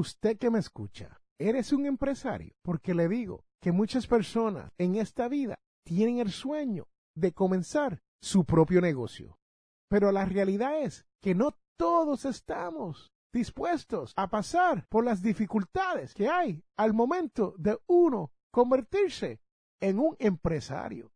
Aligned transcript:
Usted 0.00 0.38
que 0.38 0.48
me 0.48 0.60
escucha, 0.60 1.20
eres 1.38 1.74
un 1.74 1.84
empresario, 1.84 2.54
porque 2.62 2.94
le 2.94 3.06
digo 3.06 3.44
que 3.60 3.70
muchas 3.70 4.06
personas 4.06 4.72
en 4.78 4.94
esta 4.94 5.28
vida 5.28 5.58
tienen 5.84 6.20
el 6.20 6.30
sueño 6.30 6.88
de 7.14 7.34
comenzar 7.34 8.00
su 8.22 8.46
propio 8.46 8.80
negocio. 8.80 9.36
Pero 9.90 10.10
la 10.10 10.24
realidad 10.24 10.80
es 10.80 11.04
que 11.20 11.34
no 11.34 11.54
todos 11.76 12.24
estamos 12.24 13.12
dispuestos 13.30 14.14
a 14.16 14.30
pasar 14.30 14.86
por 14.88 15.04
las 15.04 15.20
dificultades 15.20 16.14
que 16.14 16.30
hay 16.30 16.64
al 16.78 16.94
momento 16.94 17.54
de 17.58 17.78
uno 17.86 18.32
convertirse 18.50 19.42
en 19.82 19.98
un 19.98 20.16
empresario. 20.18 21.12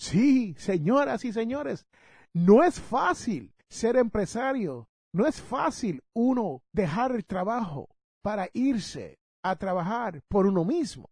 Sí, 0.00 0.56
señoras 0.58 1.24
y 1.24 1.32
señores, 1.32 1.86
no 2.32 2.64
es 2.64 2.80
fácil 2.80 3.54
ser 3.68 3.94
empresario, 3.94 4.88
no 5.14 5.28
es 5.28 5.40
fácil 5.40 6.02
uno 6.12 6.62
dejar 6.72 7.12
el 7.12 7.24
trabajo 7.24 7.88
para 8.20 8.48
irse 8.52 9.16
a 9.44 9.54
trabajar 9.54 10.20
por 10.28 10.46
uno 10.46 10.64
mismo. 10.64 11.08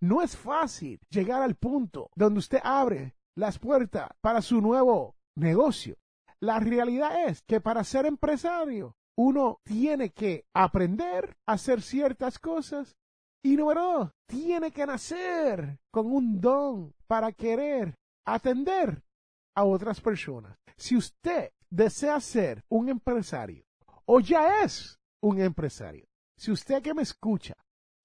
No 0.00 0.22
es 0.22 0.34
fácil 0.34 0.98
llegar 1.10 1.42
al 1.42 1.54
punto 1.54 2.10
donde 2.16 2.38
usted 2.38 2.60
abre 2.64 3.14
las 3.36 3.58
puertas 3.58 4.08
para 4.22 4.40
su 4.40 4.62
nuevo 4.62 5.14
negocio. 5.36 5.96
La 6.40 6.58
realidad 6.58 7.28
es 7.28 7.42
que 7.42 7.60
para 7.60 7.84
ser 7.84 8.06
empresario 8.06 8.96
uno 9.16 9.58
tiene 9.62 10.10
que 10.10 10.46
aprender 10.54 11.36
a 11.46 11.52
hacer 11.52 11.82
ciertas 11.82 12.38
cosas 12.38 12.96
y 13.42 13.56
número 13.56 13.82
dos, 13.82 14.10
tiene 14.26 14.70
que 14.70 14.86
nacer 14.86 15.78
con 15.90 16.10
un 16.10 16.40
don 16.40 16.94
para 17.06 17.30
querer 17.32 17.94
atender 18.26 19.02
a 19.54 19.64
otras 19.64 20.00
personas. 20.00 20.56
Si 20.78 20.96
usted 20.96 21.50
desea 21.74 22.20
ser 22.20 22.64
un 22.68 22.88
empresario 22.88 23.64
o 24.06 24.20
ya 24.20 24.62
es 24.62 25.00
un 25.20 25.40
empresario, 25.40 26.06
si 26.38 26.52
usted 26.52 26.82
que 26.82 26.94
me 26.94 27.02
escucha 27.02 27.54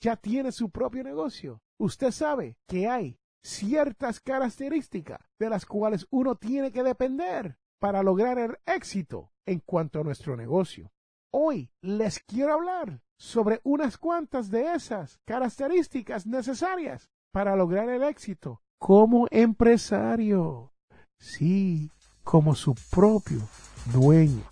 ya 0.01 0.15
tiene 0.15 0.51
su 0.51 0.69
propio 0.69 1.03
negocio, 1.03 1.61
usted 1.77 2.11
sabe 2.11 2.55
que 2.67 2.87
hay 2.87 3.17
ciertas 3.43 4.21
características 4.21 5.19
de 5.37 5.49
las 5.49 5.65
cuales 5.65 6.07
uno 6.09 6.35
tiene 6.35 6.71
que 6.71 6.83
depender 6.83 7.57
para 7.79 8.01
lograr 8.01 8.39
el 8.39 8.57
éxito 8.65 9.31
en 9.45 9.59
cuanto 9.59 9.99
a 9.99 10.03
nuestro 10.03 10.35
negocio. 10.35 10.91
Hoy 11.31 11.69
les 11.81 12.19
quiero 12.21 12.53
hablar 12.53 13.01
sobre 13.19 13.59
unas 13.63 13.97
cuantas 13.97 14.49
de 14.49 14.73
esas 14.73 15.19
características 15.25 16.25
necesarias 16.25 17.09
para 17.31 17.55
lograr 17.55 17.89
el 17.89 18.03
éxito 18.03 18.61
como 18.79 19.27
empresario. 19.29 20.73
Sí, 21.19 21.91
como 22.23 22.55
su 22.55 22.75
propio 22.89 23.39
dueño 23.85 24.43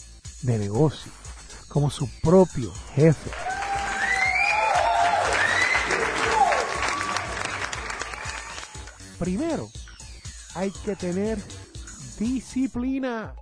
de 0.42 0.58
negocio, 0.58 1.12
como 1.68 1.90
su 1.90 2.10
propio 2.22 2.72
jefe. 2.96 3.30
Primero, 9.20 9.68
hay 10.54 10.72
que 10.72 10.96
tener 10.96 11.40
disciplina. 12.20 13.34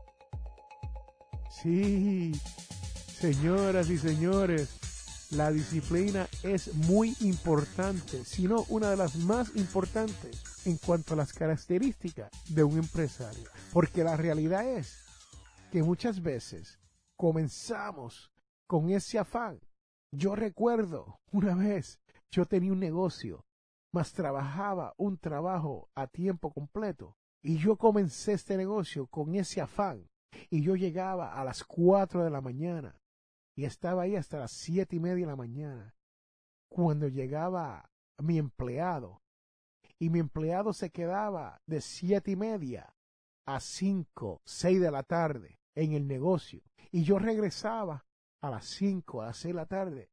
Sí, 1.62 2.32
señoras 3.20 3.90
y 3.90 3.98
señores, 3.98 4.70
la 5.32 5.52
disciplina 5.52 6.28
es 6.44 6.74
muy 6.74 7.16
importante, 7.22 8.24
si 8.24 8.48
no 8.48 8.66
una 8.70 8.90
de 8.90 8.98
las 8.98 9.16
más 9.16 9.56
importantes 9.56 10.66
en 10.66 10.78
cuanto 10.78 11.14
a 11.14 11.18
las 11.18 11.34
características 11.34 12.32
de 12.50 12.64
un 12.64 12.78
empresario. 12.78 13.50
Porque 13.74 14.04
la 14.04 14.18
realidad 14.18 14.68
es 14.68 15.04
que 15.72 15.84
muchas 15.84 16.22
veces 16.22 16.80
comenzamos 17.18 18.32
con 18.68 18.90
ese 18.90 19.20
afán. 19.20 19.60
Yo 20.12 20.36
recuerdo 20.36 21.20
una 21.32 21.56
vez, 21.56 22.00
yo 22.32 22.46
tenía 22.46 22.72
un 22.72 22.80
negocio 22.80 23.46
más 23.96 24.12
trabajaba 24.12 24.94
un 24.98 25.18
trabajo 25.18 25.90
a 25.96 26.08
tiempo 26.08 26.52
completo. 26.52 27.16
Y 27.42 27.58
yo 27.58 27.78
comencé 27.78 28.34
este 28.34 28.58
negocio 28.58 29.08
con 29.08 29.36
ese 29.36 29.62
afán. 29.62 30.10
Y 30.50 30.62
yo 30.62 30.76
llegaba 30.76 31.34
a 31.34 31.46
las 31.46 31.64
cuatro 31.64 32.22
de 32.22 32.30
la 32.30 32.42
mañana 32.42 33.00
y 33.56 33.66
estaba 33.66 34.04
ahí 34.04 34.16
hasta 34.16 34.40
las 34.40 34.52
siete 34.52 34.98
y 34.98 35.00
media 35.00 35.26
de 35.26 35.32
la 35.32 35.36
mañana. 35.36 35.96
Cuando 36.70 37.08
llegaba 37.08 37.90
mi 38.20 38.38
empleado 38.38 39.22
y 39.98 40.10
mi 40.10 40.20
empleado 40.20 40.74
se 40.74 40.90
quedaba 40.90 41.62
de 41.66 41.82
siete 41.82 42.32
y 42.32 42.36
media 42.36 42.94
a 43.46 43.60
cinco, 43.60 44.42
seis 44.46 44.82
de 44.82 44.92
la 44.92 45.04
tarde 45.04 45.60
en 45.76 45.94
el 45.94 46.08
negocio 46.08 46.62
y 46.92 47.04
yo 47.04 47.20
regresaba 47.20 48.06
a 48.42 48.50
las 48.50 48.66
cinco, 48.66 49.22
a 49.22 49.34
seis 49.34 49.54
de 49.54 49.62
la 49.62 49.66
tarde 49.66 50.10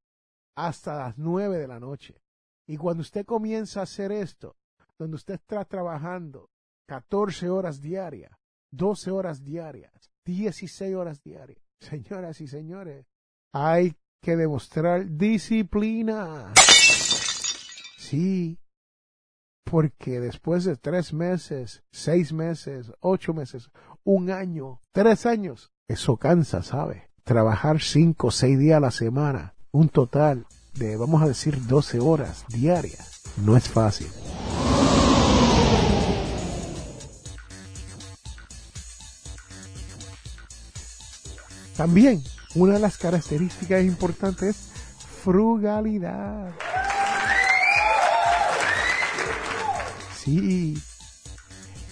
hasta 0.56 0.96
las 0.96 1.18
nueve 1.18 1.58
de 1.58 1.66
la 1.66 1.80
noche. 1.80 2.22
Y 2.66 2.76
cuando 2.76 3.00
usted 3.00 3.24
comienza 3.24 3.80
a 3.80 3.84
hacer 3.84 4.12
esto, 4.12 4.56
donde 4.98 5.16
usted 5.16 5.34
está 5.34 5.64
trabajando 5.64 6.50
14 6.86 7.50
horas 7.50 7.80
diarias, 7.80 8.32
12 8.70 9.10
horas 9.10 9.44
diarias, 9.44 10.12
16 10.24 10.94
horas 10.94 11.22
diarias, 11.22 11.58
señoras 11.80 12.40
y 12.40 12.46
señores, 12.46 13.06
hay 13.52 13.96
que 14.22 14.36
demostrar 14.36 15.06
disciplina. 15.16 16.52
Sí, 17.98 18.58
porque 19.64 20.20
después 20.20 20.64
de 20.64 20.76
tres 20.76 21.12
meses, 21.12 21.82
seis 21.90 22.32
meses, 22.32 22.92
ocho 23.00 23.34
meses, 23.34 23.70
un 24.04 24.30
año, 24.30 24.80
tres 24.92 25.26
años, 25.26 25.70
eso 25.88 26.16
cansa, 26.16 26.62
¿sabe? 26.62 27.10
Trabajar 27.24 27.80
cinco, 27.80 28.30
seis 28.30 28.58
días 28.58 28.78
a 28.78 28.80
la 28.80 28.90
semana, 28.90 29.54
un 29.70 29.88
total 29.88 30.46
de, 30.74 30.96
vamos 30.96 31.22
a 31.22 31.28
decir, 31.28 31.66
12 31.66 32.00
horas 32.00 32.44
diarias. 32.48 33.22
No 33.36 33.56
es 33.56 33.68
fácil. 33.68 34.08
También, 41.76 42.22
una 42.54 42.74
de 42.74 42.80
las 42.80 42.98
características 42.98 43.82
importantes 43.84 44.56
es 44.56 45.06
frugalidad. 45.22 46.52
Sí, 50.16 50.78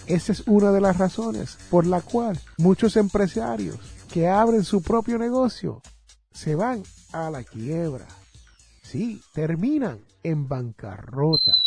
esa 0.07 0.31
es 0.31 0.43
una 0.47 0.71
de 0.71 0.81
las 0.81 0.97
razones 0.97 1.57
por 1.69 1.85
la 1.85 2.01
cual 2.01 2.39
muchos 2.57 2.95
empresarios 2.95 3.77
que 4.11 4.27
abren 4.27 4.63
su 4.63 4.81
propio 4.81 5.17
negocio 5.17 5.81
se 6.31 6.55
van 6.55 6.83
a 7.11 7.29
la 7.29 7.43
quiebra. 7.43 8.07
Sí, 8.83 9.21
terminan 9.33 9.99
en 10.23 10.47
bancarrota. 10.47 11.60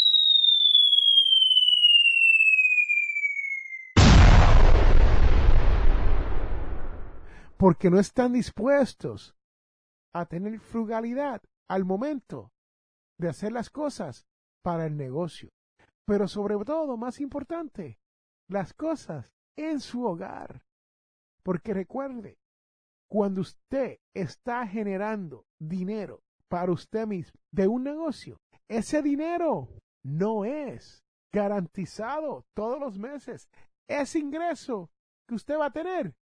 Porque 7.57 7.91
no 7.91 7.99
están 7.99 8.33
dispuestos 8.33 9.37
a 10.13 10.27
tener 10.27 10.59
frugalidad 10.61 11.43
al 11.69 11.85
momento 11.85 12.53
de 13.19 13.29
hacer 13.29 13.53
las 13.53 13.71
cosas 13.71 14.27
para 14.63 14.87
el 14.87 14.97
negocio. 14.97 15.51
Pero 16.07 16.29
sobre 16.29 16.57
todo, 16.65 16.97
más 16.97 17.21
importante, 17.21 17.99
las 18.49 18.75
cosas 18.75 19.33
en 19.57 19.81
su 19.81 20.05
hogar. 20.05 20.65
Porque 21.43 21.75
recuerde, 21.75 22.39
cuando 23.09 23.41
usted 23.43 23.99
está 24.15 24.67
generando 24.67 25.47
dinero 25.61 26.23
para 26.49 26.73
usted 26.73 27.07
mismo 27.07 27.39
de 27.53 27.69
un 27.69 27.85
negocio, 27.85 28.39
ese 28.69 29.03
dinero 29.03 29.69
no 30.03 30.45
es 30.45 31.05
garantizado 31.33 32.45
todos 32.55 32.79
los 32.79 32.99
meses. 32.99 33.49
Ese 33.89 34.19
ingreso 34.19 34.91
que 35.29 35.35
usted 35.35 35.59
va 35.59 35.67
a 35.67 35.73
tener 35.73 36.15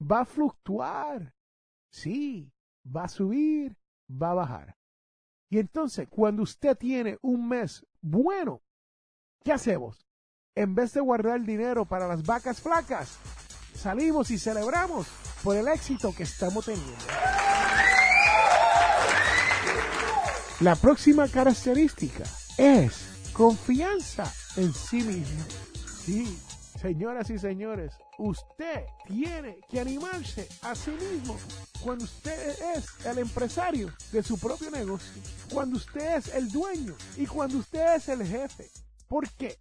va 0.00 0.20
a 0.20 0.24
fluctuar. 0.24 1.34
Sí, 1.90 2.52
va 2.84 3.04
a 3.04 3.08
subir, 3.08 3.76
va 4.10 4.30
a 4.30 4.34
bajar. 4.34 4.76
Y 5.50 5.58
entonces, 5.58 6.06
cuando 6.08 6.42
usted 6.42 6.76
tiene 6.76 7.18
un 7.22 7.48
mes 7.48 7.84
bueno, 8.00 8.62
¿qué 9.42 9.52
hacemos? 9.52 10.06
En 10.54 10.74
vez 10.74 10.92
de 10.92 11.00
guardar 11.00 11.36
el 11.36 11.46
dinero 11.46 11.84
para 11.84 12.06
las 12.06 12.24
vacas 12.24 12.60
flacas, 12.60 13.18
salimos 13.74 14.30
y 14.30 14.38
celebramos 14.38 15.06
por 15.42 15.56
el 15.56 15.68
éxito 15.68 16.12
que 16.14 16.24
estamos 16.24 16.66
teniendo. 16.66 16.96
La 20.60 20.74
próxima 20.74 21.28
característica 21.28 22.24
es 22.56 23.30
confianza 23.32 24.32
en 24.56 24.74
sí 24.74 25.02
mismo. 25.02 25.44
Sí, 26.04 26.38
señoras 26.78 27.28
y 27.30 27.38
señores, 27.38 27.92
usted 28.18 28.84
tiene 29.06 29.60
que 29.68 29.80
animarse 29.80 30.48
a 30.62 30.74
sí 30.74 30.92
mismo 30.92 31.36
cuando 31.82 32.04
usted 32.04 32.76
es 32.76 33.04
el 33.04 33.18
empresario 33.18 33.92
de 34.12 34.22
su 34.22 34.38
propio 34.38 34.70
negocio, 34.70 35.22
cuando 35.52 35.76
usted 35.76 36.16
es 36.16 36.34
el 36.34 36.50
dueño 36.50 36.94
y 37.16 37.26
cuando 37.26 37.58
usted 37.58 37.96
es 37.96 38.08
el 38.08 38.24
jefe. 38.24 38.70
¿Por 39.08 39.28
qué? 39.30 39.58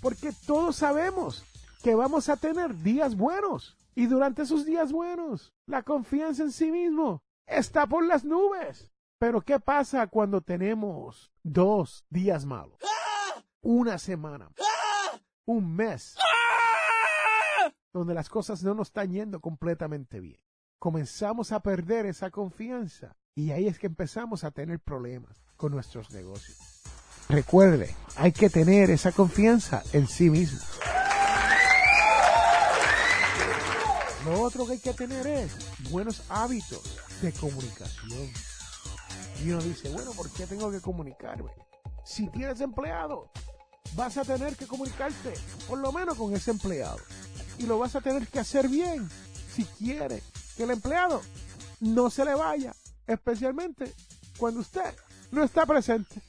Porque 0.00 0.32
todos 0.46 0.76
sabemos 0.76 1.44
que 1.82 1.94
vamos 1.94 2.28
a 2.28 2.36
tener 2.36 2.74
días 2.76 3.16
buenos 3.16 3.76
y 3.94 4.06
durante 4.06 4.42
esos 4.42 4.64
días 4.64 4.92
buenos 4.92 5.52
la 5.66 5.82
confianza 5.82 6.42
en 6.42 6.52
sí 6.52 6.70
mismo 6.70 7.22
está 7.46 7.86
por 7.86 8.04
las 8.04 8.24
nubes. 8.24 8.90
Pero 9.18 9.40
¿qué 9.40 9.58
pasa 9.58 10.06
cuando 10.06 10.40
tenemos 10.40 11.32
dos 11.42 12.04
días 12.08 12.44
malos? 12.44 12.78
Una 13.60 13.98
semana, 13.98 14.48
un 15.44 15.74
mes, 15.74 16.16
donde 17.92 18.14
las 18.14 18.28
cosas 18.28 18.62
no 18.62 18.74
nos 18.74 18.88
están 18.88 19.10
yendo 19.10 19.40
completamente 19.40 20.20
bien. 20.20 20.40
Comenzamos 20.78 21.52
a 21.52 21.60
perder 21.60 22.06
esa 22.06 22.30
confianza 22.30 23.16
y 23.34 23.50
ahí 23.50 23.66
es 23.66 23.78
que 23.78 23.86
empezamos 23.86 24.44
a 24.44 24.50
tener 24.50 24.80
problemas 24.80 25.42
con 25.56 25.72
nuestros 25.72 26.10
negocios. 26.12 26.58
Recuerde, 27.28 27.94
hay 28.16 28.32
que 28.32 28.48
tener 28.48 28.90
esa 28.90 29.12
confianza 29.12 29.82
en 29.92 30.06
sí 30.06 30.30
mismo. 30.30 30.60
Lo 34.24 34.42
otro 34.42 34.66
que 34.66 34.72
hay 34.72 34.78
que 34.78 34.92
tener 34.92 35.26
es 35.26 35.56
buenos 35.90 36.22
hábitos 36.28 36.98
de 37.22 37.32
comunicación. 37.32 38.28
Y 39.42 39.50
uno 39.50 39.62
dice, 39.62 39.88
bueno, 39.90 40.12
¿por 40.12 40.30
qué 40.30 40.46
tengo 40.46 40.70
que 40.70 40.80
comunicarme? 40.80 41.50
Si 42.04 42.28
tienes 42.28 42.60
empleado, 42.60 43.30
vas 43.94 44.16
a 44.16 44.24
tener 44.24 44.56
que 44.56 44.66
comunicarte, 44.66 45.34
por 45.68 45.78
lo 45.78 45.92
menos 45.92 46.16
con 46.16 46.34
ese 46.34 46.50
empleado. 46.50 46.98
Y 47.58 47.66
lo 47.66 47.78
vas 47.78 47.96
a 47.96 48.00
tener 48.00 48.26
que 48.28 48.38
hacer 48.38 48.68
bien 48.68 49.08
si 49.50 49.64
quiere 49.64 50.22
que 50.56 50.64
el 50.64 50.70
empleado 50.70 51.20
no 51.80 52.10
se 52.10 52.24
le 52.24 52.34
vaya, 52.34 52.74
especialmente 53.06 53.92
cuando 54.38 54.60
usted 54.60 54.94
no 55.32 55.42
está 55.42 55.66
presente. 55.66 56.22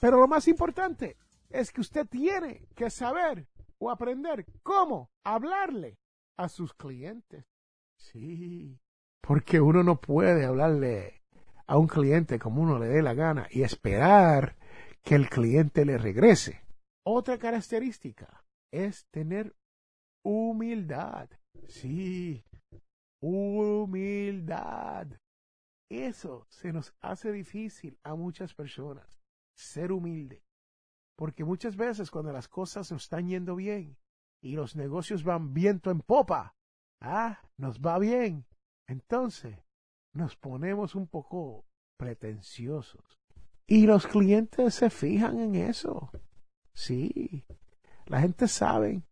Pero 0.00 0.18
lo 0.18 0.26
más 0.26 0.48
importante 0.48 1.16
es 1.50 1.70
que 1.72 1.80
usted 1.80 2.06
tiene 2.06 2.66
que 2.74 2.90
saber 2.90 3.46
o 3.78 3.90
aprender 3.90 4.46
cómo 4.62 5.10
hablarle 5.24 5.98
a 6.36 6.48
sus 6.48 6.72
clientes. 6.74 7.44
Sí, 7.98 8.78
porque 9.20 9.60
uno 9.60 9.82
no 9.82 10.00
puede 10.00 10.46
hablarle 10.46 11.22
a 11.66 11.76
un 11.76 11.86
cliente 11.86 12.38
como 12.38 12.62
uno 12.62 12.78
le 12.78 12.88
dé 12.88 13.02
la 13.02 13.14
gana 13.14 13.46
y 13.50 13.62
esperar 13.62 14.56
que 15.02 15.14
el 15.14 15.28
cliente 15.28 15.84
le 15.84 15.98
regrese. 15.98 16.62
Otra 17.04 17.38
característica 17.38 18.42
es 18.70 19.06
tener 19.10 19.54
humildad. 20.22 21.28
Sí, 21.68 22.44
humildad. 23.20 25.06
Eso 25.88 26.46
se 26.48 26.72
nos 26.72 26.94
hace 27.00 27.32
difícil 27.32 27.98
a 28.02 28.14
muchas 28.14 28.54
personas, 28.54 29.20
ser 29.54 29.92
humilde. 29.92 30.44
Porque 31.16 31.44
muchas 31.44 31.76
veces 31.76 32.10
cuando 32.10 32.32
las 32.32 32.48
cosas 32.48 32.90
nos 32.92 33.02
están 33.02 33.28
yendo 33.28 33.56
bien 33.56 33.98
y 34.40 34.52
los 34.52 34.76
negocios 34.76 35.24
van 35.24 35.52
viento 35.52 35.90
en 35.90 36.00
popa, 36.00 36.54
ah, 37.00 37.42
nos 37.56 37.80
va 37.80 37.98
bien. 37.98 38.46
Entonces 38.86 39.58
nos 40.12 40.36
ponemos 40.36 40.94
un 40.94 41.06
poco 41.06 41.66
pretenciosos. 41.96 43.20
Y 43.66 43.86
los 43.86 44.06
clientes 44.06 44.74
se 44.74 44.90
fijan 44.90 45.38
en 45.38 45.54
eso. 45.54 46.10
Sí, 46.72 47.44
la 48.06 48.20
gente 48.20 48.48
sabe. 48.48 49.02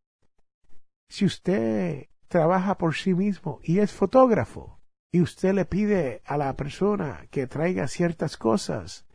Si 1.08 1.24
usted 1.24 2.08
trabaja 2.28 2.76
por 2.76 2.94
sí 2.94 3.14
mismo 3.14 3.60
y 3.62 3.78
es 3.78 3.92
fotógrafo 3.92 4.80
y 5.10 5.22
usted 5.22 5.54
le 5.54 5.64
pide 5.64 6.22
a 6.26 6.36
la 6.36 6.54
persona 6.54 7.26
que 7.30 7.46
traiga 7.46 7.88
ciertas 7.88 8.36
cosas 8.36 9.06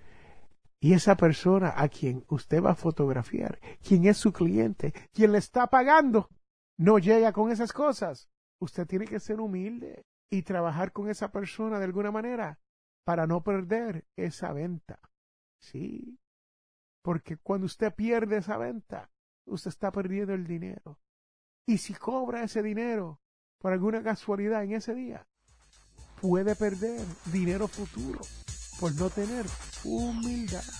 y 0.79 0.93
esa 0.93 1.15
persona 1.15 1.73
a 1.77 1.87
quien 1.87 2.25
usted 2.27 2.61
va 2.61 2.71
a 2.71 2.75
fotografiar, 2.75 3.59
quien 3.81 4.05
es 4.05 4.17
su 4.17 4.33
cliente, 4.33 4.93
quien 5.13 5.31
le 5.31 5.37
está 5.37 5.67
pagando, 5.67 6.29
no 6.77 6.97
llega 6.97 7.31
con 7.31 7.51
esas 7.51 7.71
cosas, 7.71 8.27
usted 8.59 8.87
tiene 8.87 9.05
que 9.05 9.19
ser 9.19 9.39
humilde 9.39 10.03
y 10.31 10.41
trabajar 10.41 10.91
con 10.91 11.09
esa 11.09 11.31
persona 11.31 11.77
de 11.77 11.85
alguna 11.85 12.11
manera 12.11 12.59
para 13.05 13.27
no 13.27 13.43
perder 13.43 14.05
esa 14.17 14.51
venta. 14.51 14.99
Sí, 15.61 16.19
porque 17.03 17.37
cuando 17.37 17.65
usted 17.65 17.93
pierde 17.93 18.37
esa 18.37 18.57
venta, 18.57 19.11
usted 19.45 19.69
está 19.69 19.91
perdiendo 19.91 20.33
el 20.33 20.47
dinero. 20.47 20.97
Y 21.65 21.77
si 21.77 21.93
cobra 21.93 22.43
ese 22.43 22.61
dinero 22.61 23.19
por 23.59 23.71
alguna 23.71 24.03
casualidad 24.03 24.63
en 24.63 24.73
ese 24.73 24.93
día, 24.93 25.25
puede 26.21 26.55
perder 26.55 27.01
dinero 27.31 27.67
futuro 27.67 28.19
por 28.79 28.93
no 28.95 29.09
tener 29.09 29.45
humildad. 29.83 30.63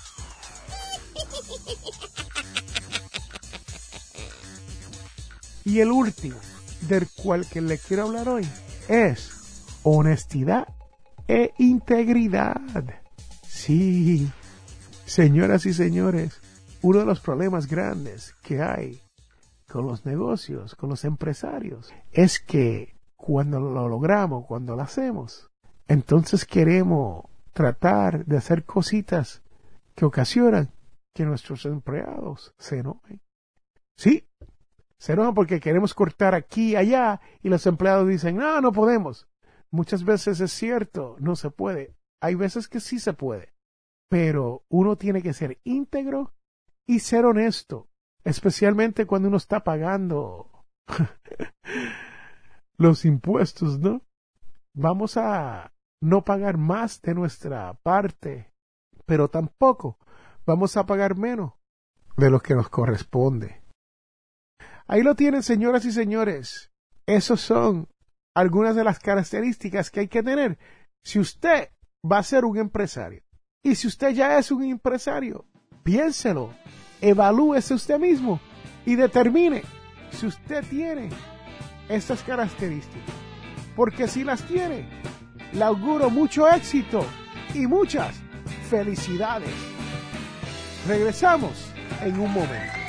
Y 5.66 5.80
el 5.80 5.92
último 5.92 6.36
del 6.82 7.08
cual 7.10 7.48
que 7.48 7.62
le 7.62 7.78
quiero 7.78 8.04
hablar 8.04 8.28
hoy 8.28 8.46
es 8.90 9.64
honestidad 9.84 10.68
e 11.28 11.54
integridad. 11.58 12.60
Sí, 13.48 14.30
señoras 15.06 15.66
y 15.66 15.74
señores, 15.74 16.42
uno 16.82 17.00
de 17.00 17.06
los 17.06 17.22
problemas 17.22 17.68
grandes 17.68 18.36
que 18.44 18.62
hay 18.62 19.00
con 19.74 19.88
los 19.88 20.06
negocios, 20.06 20.76
con 20.76 20.92
los 20.92 21.04
empresarios, 21.04 21.92
es 22.12 22.40
que 22.40 22.96
cuando 23.16 23.60
lo 23.60 23.90
logramos, 23.90 24.46
cuando 24.46 24.76
lo 24.76 24.84
hacemos, 24.84 25.50
entonces 25.88 26.46
queremos 26.46 27.26
tratar 27.54 28.24
de 28.26 28.38
hacer 28.38 28.66
cositas 28.66 29.42
que 29.96 30.06
ocasionan 30.06 30.72
que 31.12 31.26
nuestros 31.26 31.66
empleados 31.66 32.54
se 32.60 32.78
enojen. 32.78 33.20
Sí, 33.98 34.30
se 35.00 35.14
enojan 35.14 35.34
porque 35.34 35.60
queremos 35.60 35.96
cortar 35.96 36.36
aquí 36.36 36.74
y 36.74 36.76
allá 36.76 37.20
y 37.42 37.50
los 37.50 37.66
empleados 37.66 38.08
dicen, 38.08 38.36
no, 38.36 38.62
no 38.62 38.72
podemos. 38.74 39.28
Muchas 39.72 40.04
veces 40.04 40.40
es 40.40 40.52
cierto, 40.52 41.16
no 41.20 41.36
se 41.36 41.50
puede. 41.50 41.96
Hay 42.22 42.36
veces 42.36 42.68
que 42.68 42.80
sí 42.80 43.00
se 43.00 43.14
puede. 43.14 43.56
Pero 44.08 44.66
uno 44.70 44.98
tiene 44.98 45.24
que 45.24 45.34
ser 45.34 45.60
íntegro 45.64 46.32
y 46.86 47.00
ser 47.00 47.26
honesto 47.26 47.90
especialmente 48.24 49.06
cuando 49.06 49.28
uno 49.28 49.38
está 49.38 49.64
pagando 49.64 50.66
los 52.78 53.06
impuestos, 53.06 53.80
¿no? 53.80 54.02
Vamos 54.76 55.18
a 55.18 55.74
no 56.02 56.24
pagar 56.24 56.58
más 56.58 57.02
de 57.02 57.14
nuestra 57.14 57.74
parte, 57.84 58.52
pero 59.06 59.30
tampoco 59.30 59.98
vamos 60.46 60.76
a 60.78 60.86
pagar 60.86 61.18
menos 61.18 61.54
de 62.18 62.30
lo 62.30 62.40
que 62.40 62.56
nos 62.56 62.70
corresponde. 62.70 63.62
Ahí 64.88 65.02
lo 65.02 65.16
tienen, 65.16 65.44
señoras 65.44 65.86
y 65.86 65.92
señores. 65.92 66.72
Esos 67.06 67.42
son 67.42 67.88
algunas 68.36 68.76
de 68.76 68.84
las 68.84 69.00
características 69.00 69.90
que 69.90 70.02
hay 70.02 70.08
que 70.08 70.24
tener 70.24 70.58
si 71.04 71.20
usted 71.20 71.70
va 72.10 72.18
a 72.18 72.24
ser 72.24 72.46
un 72.46 72.58
empresario. 72.58 73.24
Y 73.64 73.76
si 73.76 73.88
usted 73.88 74.10
ya 74.10 74.38
es 74.38 74.52
un 74.52 74.64
empresario, 74.64 75.46
piénselo 75.84 76.54
evalúese 77.04 77.74
usted 77.74 78.00
mismo 78.00 78.40
y 78.86 78.96
determine 78.96 79.62
si 80.12 80.26
usted 80.26 80.64
tiene 80.70 81.10
estas 81.90 82.24
características. 82.24 83.14
Porque 83.76 84.08
si 84.08 84.24
las 84.24 84.42
tiene, 84.44 84.86
le 85.52 85.64
auguro 85.64 86.10
mucho 86.10 86.48
éxito 86.50 87.06
y 87.54 87.68
muchas 87.68 88.16
felicidades. 88.70 89.52
Regresamos 90.88 91.52
en 92.02 92.20
un 92.20 92.32
momento. 92.32 92.83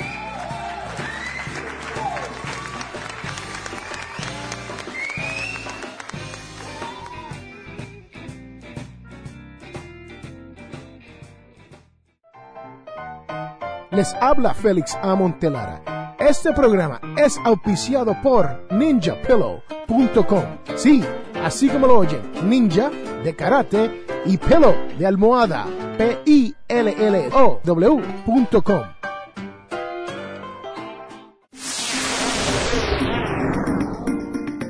Les 13.95 14.13
habla 14.19 14.53
Félix 14.53 14.97
A. 15.01 15.15
Montelara. 15.15 16.15
Este 16.19 16.51
programa 16.51 16.99
es 17.15 17.39
auspiciado 17.45 18.13
por 18.21 18.67
ninjapillow.com. 18.69 20.43
Sí, 20.75 21.01
así 21.41 21.69
como 21.69 21.87
lo 21.87 21.99
oyen, 21.99 22.21
ninja 22.43 22.91
de 23.23 23.33
karate 23.33 24.05
y 24.25 24.37
pillow 24.37 24.75
de 24.97 25.07
almohada. 25.07 25.65
P-I-L-L-O-W.com. 25.97 26.55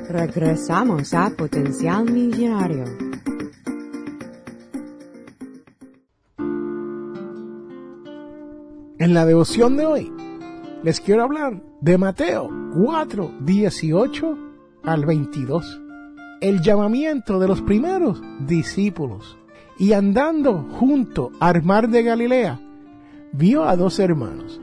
Regresamos 0.08 1.12
a 1.14 1.30
Potencial 1.30 2.04
Millonario. 2.04 3.05
En 9.06 9.14
la 9.14 9.24
devoción 9.24 9.76
de 9.76 9.86
hoy 9.86 10.12
les 10.82 11.00
quiero 11.00 11.22
hablar 11.22 11.62
de 11.80 11.96
Mateo 11.96 12.50
4, 12.74 13.34
18 13.38 14.38
al 14.82 15.06
22. 15.06 15.80
El 16.40 16.60
llamamiento 16.60 17.38
de 17.38 17.46
los 17.46 17.62
primeros 17.62 18.20
discípulos. 18.40 19.38
Y 19.78 19.92
andando 19.92 20.66
junto 20.72 21.30
al 21.38 21.62
mar 21.62 21.88
de 21.88 22.02
Galilea, 22.02 22.58
vio 23.30 23.62
a 23.62 23.76
dos 23.76 24.00
hermanos, 24.00 24.60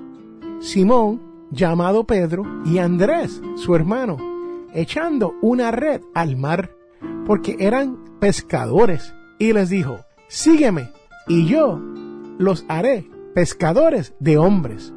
Simón, 0.59 1.21
llamado 1.50 2.03
Pedro, 2.03 2.43
y 2.65 2.79
Andrés, 2.79 3.41
su 3.55 3.75
hermano, 3.75 4.17
echando 4.73 5.35
una 5.41 5.71
red 5.71 6.01
al 6.13 6.35
mar, 6.35 6.75
porque 7.25 7.55
eran 7.59 7.97
pescadores. 8.19 9.15
Y 9.39 9.53
les 9.53 9.69
dijo, 9.69 10.00
sígueme, 10.27 10.89
y 11.29 11.45
yo 11.45 11.79
los 12.38 12.65
haré 12.67 13.12
pescadores 13.34 14.13
de 14.20 14.38
hombres. 14.38 14.94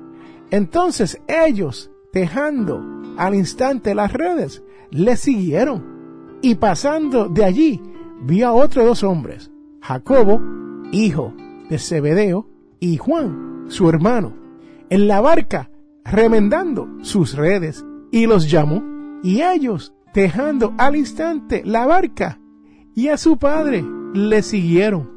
Entonces 0.51 1.21
ellos, 1.27 1.91
dejando 2.13 2.83
al 3.17 3.35
instante 3.35 3.95
las 3.95 4.13
redes, 4.13 4.63
le 4.91 5.17
siguieron. 5.17 6.39
Y 6.43 6.57
pasando 6.57 7.29
de 7.29 7.45
allí, 7.45 7.83
vio 8.23 8.49
a 8.49 8.53
otros 8.53 8.87
dos 8.87 9.05
hombres, 9.05 9.51
Jacobo, 9.81 10.41
hijo 10.93 11.33
de 11.69 11.79
Zebedeo, 11.79 12.49
y 12.79 12.99
Juan, 12.99 13.65
su 13.69 13.89
hermano, 13.89 14.35
en 14.91 15.09
la 15.09 15.21
barca, 15.21 15.71
remendando 16.05 16.89
sus 17.03 17.35
redes, 17.35 17.85
y 18.13 18.27
los 18.27 18.51
llamó. 18.51 18.83
Y 19.23 19.43
ellos, 19.43 19.95
dejando 20.15 20.75
al 20.79 20.97
instante 20.97 21.63
la 21.65 21.87
barca 21.87 22.39
y 22.95 23.09
a 23.09 23.17
su 23.17 23.39
padre, 23.39 23.85
le 24.15 24.43
siguieron. 24.43 25.16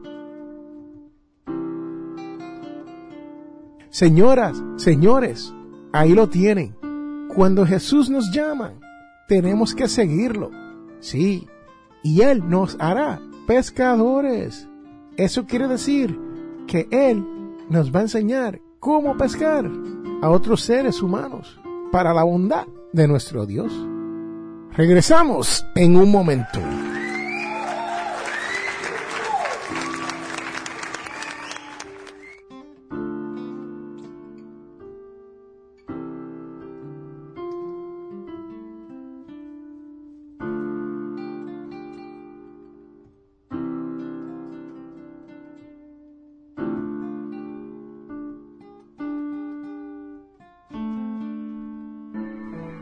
Señoras, 3.89 4.61
señores, 4.77 5.53
ahí 5.91 6.13
lo 6.13 6.29
tienen. 6.29 6.75
Cuando 7.35 7.65
Jesús 7.65 8.09
nos 8.09 8.31
llama, 8.31 8.73
tenemos 9.27 9.73
que 9.73 9.87
seguirlo. 9.87 10.51
Sí, 10.99 11.47
y 12.03 12.21
Él 12.21 12.47
nos 12.47 12.77
hará 12.79 13.19
pescadores. 13.47 14.67
Eso 15.17 15.45
quiere 15.45 15.67
decir 15.67 16.19
que 16.67 16.87
Él 16.91 17.25
nos 17.69 17.93
va 17.93 17.99
a 17.99 18.03
enseñar 18.03 18.61
cómo 18.79 19.17
pescar 19.17 19.69
a 20.21 20.29
otros 20.29 20.61
seres 20.61 21.01
humanos 21.01 21.59
para 21.91 22.13
la 22.13 22.23
bondad 22.23 22.67
de 22.93 23.07
nuestro 23.07 23.45
Dios. 23.45 23.73
Regresamos 24.75 25.65
en 25.75 25.95
un 25.95 26.11
momento. 26.11 26.59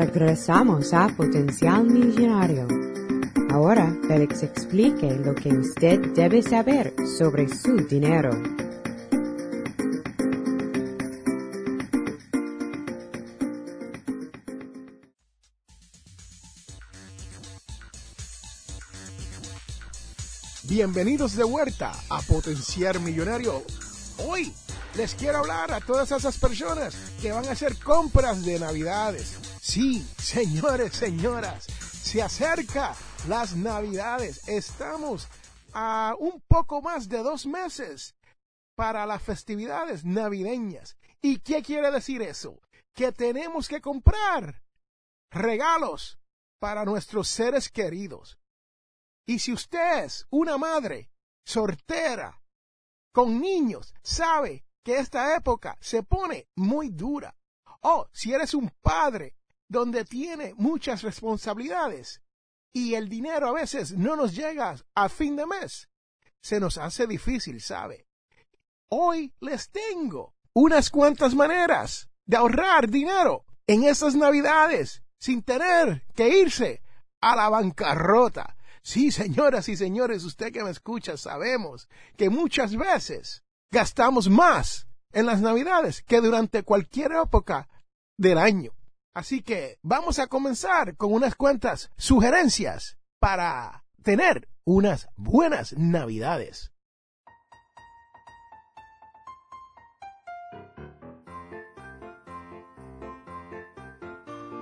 Regresamos 0.00 0.94
a 0.94 1.08
Potencial 1.08 1.82
Millonario. 1.84 2.68
Ahora 3.50 3.92
Félix 4.06 4.44
explique 4.44 5.10
lo 5.24 5.34
que 5.34 5.48
usted 5.48 5.98
debe 6.14 6.40
saber 6.40 6.94
sobre 7.18 7.48
su 7.48 7.78
dinero. 7.78 8.30
Bienvenidos 20.62 21.34
de 21.34 21.42
vuelta 21.42 21.90
a 22.08 22.22
Potenciar 22.22 23.00
Millonario. 23.00 23.64
Hoy 24.18 24.52
les 24.94 25.16
quiero 25.16 25.38
hablar 25.38 25.72
a 25.72 25.80
todas 25.80 26.12
esas 26.12 26.38
personas 26.38 26.94
que 27.20 27.32
van 27.32 27.46
a 27.46 27.50
hacer 27.50 27.76
compras 27.80 28.44
de 28.44 28.60
Navidades. 28.60 29.37
Sí, 29.68 30.02
señores, 30.16 30.94
señoras, 30.94 31.66
se 31.66 32.22
acerca 32.22 32.96
las 33.28 33.54
Navidades. 33.54 34.48
Estamos 34.48 35.28
a 35.74 36.14
un 36.18 36.40
poco 36.48 36.80
más 36.80 37.10
de 37.10 37.18
dos 37.18 37.44
meses 37.44 38.16
para 38.74 39.04
las 39.04 39.22
festividades 39.22 40.06
navideñas. 40.06 40.96
¿Y 41.20 41.40
qué 41.40 41.62
quiere 41.62 41.90
decir 41.90 42.22
eso? 42.22 42.62
Que 42.94 43.12
tenemos 43.12 43.68
que 43.68 43.82
comprar 43.82 44.62
regalos 45.30 46.18
para 46.58 46.86
nuestros 46.86 47.28
seres 47.28 47.68
queridos. 47.68 48.38
Y 49.26 49.38
si 49.38 49.52
usted 49.52 50.04
es 50.04 50.26
una 50.30 50.56
madre 50.56 51.10
soltera 51.44 52.40
con 53.12 53.38
niños, 53.38 53.92
sabe 54.02 54.64
que 54.82 54.96
esta 54.96 55.36
época 55.36 55.76
se 55.78 56.02
pone 56.02 56.48
muy 56.56 56.88
dura. 56.88 57.36
O 57.82 58.08
si 58.14 58.32
eres 58.32 58.54
un 58.54 58.70
padre 58.80 59.37
donde 59.68 60.04
tiene 60.04 60.54
muchas 60.56 61.02
responsabilidades 61.02 62.22
y 62.72 62.94
el 62.94 63.08
dinero 63.08 63.48
a 63.48 63.52
veces 63.52 63.92
no 63.92 64.16
nos 64.16 64.34
llega 64.34 64.76
a 64.94 65.08
fin 65.08 65.36
de 65.36 65.46
mes, 65.46 65.88
se 66.40 66.60
nos 66.60 66.78
hace 66.78 67.06
difícil, 67.06 67.60
¿sabe? 67.60 68.06
Hoy 68.90 69.32
les 69.40 69.70
tengo 69.70 70.34
unas 70.54 70.90
cuantas 70.90 71.34
maneras 71.34 72.08
de 72.24 72.36
ahorrar 72.36 72.88
dinero 72.88 73.44
en 73.66 73.84
esas 73.84 74.14
navidades 74.14 75.02
sin 75.18 75.42
tener 75.42 76.06
que 76.14 76.28
irse 76.28 76.82
a 77.20 77.36
la 77.36 77.48
bancarrota. 77.48 78.56
Sí, 78.82 79.10
señoras 79.10 79.68
y 79.68 79.76
señores, 79.76 80.24
usted 80.24 80.52
que 80.52 80.64
me 80.64 80.70
escucha, 80.70 81.16
sabemos 81.16 81.88
que 82.16 82.30
muchas 82.30 82.76
veces 82.76 83.42
gastamos 83.70 84.30
más 84.30 84.86
en 85.12 85.26
las 85.26 85.40
navidades 85.40 86.02
que 86.02 86.20
durante 86.20 86.62
cualquier 86.62 87.12
época 87.12 87.68
del 88.16 88.38
año. 88.38 88.77
Así 89.18 89.42
que 89.42 89.80
vamos 89.82 90.20
a 90.20 90.28
comenzar 90.28 90.96
con 90.96 91.12
unas 91.12 91.34
cuantas 91.34 91.90
sugerencias 91.96 93.00
para 93.18 93.84
tener 94.04 94.48
unas 94.62 95.08
buenas 95.16 95.76
navidades. 95.76 96.72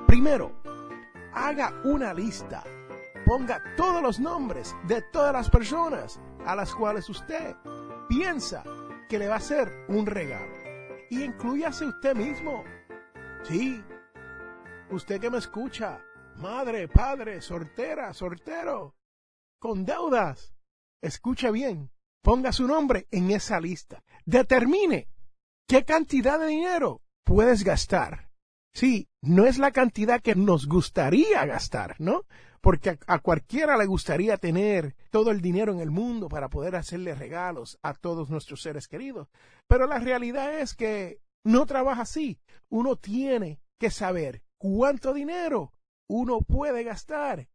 Primero, 0.07 0.59
haga 1.35 1.79
una 1.85 2.15
lista. 2.15 2.65
Ponga 3.27 3.63
todos 3.77 4.01
los 4.01 4.19
nombres 4.19 4.75
de 4.85 5.03
todas 5.03 5.35
las 5.35 5.51
personas 5.51 6.19
a 6.47 6.57
las 6.57 6.75
cuales 6.75 7.11
usted 7.11 7.55
piensa 8.09 8.65
que 9.07 9.19
le 9.19 9.29
va 9.29 9.35
a 9.35 9.37
hacer 9.37 9.71
un 9.89 10.07
regalo. 10.07 10.57
Y 11.11 11.25
incluyase 11.25 11.85
usted 11.85 12.17
mismo. 12.17 12.65
Sí, 13.43 13.85
usted 14.91 15.21
que 15.21 15.31
me 15.31 15.39
escucha, 15.39 16.03
madre, 16.37 16.89
padre, 16.89 17.41
soltera, 17.41 18.13
soltero, 18.13 18.95
con 19.59 19.85
deudas, 19.85 20.55
escuche 21.03 21.51
bien, 21.51 21.91
ponga 22.23 22.53
su 22.53 22.67
nombre 22.67 23.07
en 23.11 23.31
esa 23.31 23.61
lista. 23.61 24.03
Determine 24.25 25.09
¿Qué 25.69 25.85
cantidad 25.85 26.39
de 26.39 26.47
dinero 26.47 27.03
puedes 27.25 27.65
gastar? 27.65 28.31
Sí, 28.73 29.09
no 29.21 29.47
es 29.47 29.59
la 29.59 29.73
cantidad 29.73 30.21
que 30.21 30.37
nos 30.37 30.69
gustaría 30.69 31.45
gastar, 31.45 31.97
¿no? 31.99 32.23
Porque 32.61 33.01
a, 33.09 33.19
cualquiera 33.19 33.77
le 33.77 33.87
gustaría 33.87 34.37
tener 34.37 34.95
todo 35.11 35.33
el 35.33 35.41
dinero 35.41 35.73
en 35.73 35.81
el 35.81 35.91
mundo 35.91 36.29
para 36.29 36.49
poder 36.49 36.77
hacerle 36.77 37.17
regalos 37.17 37.81
a 37.83 37.95
todos 37.95 38.31
nuestros 38.31 38.63
seres 38.63 38.87
queridos. 38.87 39.29
Pero 39.67 39.89
la 39.89 39.99
realidad 39.99 40.61
es 40.61 40.75
que 40.75 41.21
no 41.43 41.67
trabaja 41.67 42.03
así. 42.03 42.39
Uno 42.69 42.95
tiene 42.95 43.59
que 43.81 43.91
saber 43.91 44.43
cuánto 44.59 45.13
dinero 45.13 45.73
uno 46.09 46.41
puede 46.41 46.85
gastar 46.85 47.49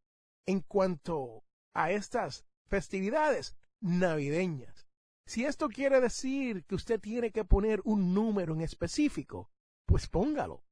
en 0.46 0.62
cuanto 0.62 1.44
a 1.74 1.92
estas 1.92 2.46
festividades 2.68 3.56
navideñas. 3.82 4.88
Si 5.26 5.46
esto 5.46 5.70
quiere 5.70 6.02
decir 6.02 6.66
que 6.66 6.76
usted 6.76 7.00
tiene 7.00 7.32
que 7.32 7.46
poner 7.46 7.82
un 7.86 8.14
número 8.14 8.54
en 8.54 8.62
específico, 8.62 9.50
pues 9.86 10.08
póngalo. 10.08 10.64